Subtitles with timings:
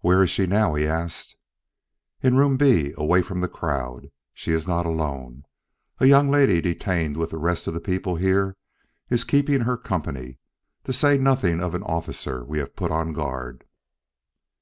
[0.00, 1.36] "Where is she now?" he asked.
[2.22, 4.10] "In Room B, away from the crowd.
[4.34, 5.44] She is not alone.
[6.00, 8.58] A young lady detained with the rest of the people here
[9.08, 10.36] is keeping her company,
[10.84, 13.64] to say nothing of an officer we have put on guard."